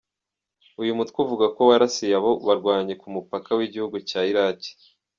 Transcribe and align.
Uyu 0.81 0.97
mutwe 0.97 1.17
uvuga 1.23 1.45
ko 1.55 1.61
warasiye 1.69 2.13
abo 2.19 2.31
barwanyi 2.47 2.93
ku 3.01 3.07
mupaka 3.15 3.49
w’igihugu 3.57 3.95
cya 4.09 4.21
Iraki. 4.31 4.71